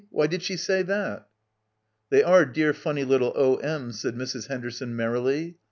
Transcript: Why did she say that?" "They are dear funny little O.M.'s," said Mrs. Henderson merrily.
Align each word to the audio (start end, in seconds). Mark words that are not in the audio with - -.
Why 0.09 0.25
did 0.25 0.41
she 0.41 0.57
say 0.57 0.81
that?" 0.81 1.29
"They 2.09 2.23
are 2.23 2.43
dear 2.43 2.73
funny 2.73 3.03
little 3.03 3.33
O.M.'s," 3.35 4.01
said 4.01 4.15
Mrs. 4.15 4.47
Henderson 4.47 4.95
merrily. 4.95 5.57